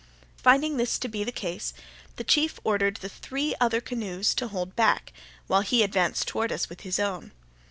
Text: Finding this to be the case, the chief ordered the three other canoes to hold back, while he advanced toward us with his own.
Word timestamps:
Finding 0.37 0.77
this 0.77 0.97
to 0.97 1.07
be 1.07 1.23
the 1.23 1.31
case, 1.31 1.75
the 2.15 2.23
chief 2.23 2.59
ordered 2.63 2.95
the 2.95 3.07
three 3.09 3.53
other 3.61 3.79
canoes 3.79 4.33
to 4.33 4.47
hold 4.47 4.75
back, 4.75 5.13
while 5.45 5.61
he 5.61 5.83
advanced 5.83 6.27
toward 6.27 6.51
us 6.51 6.69
with 6.69 6.81
his 6.81 6.99
own. 6.99 7.31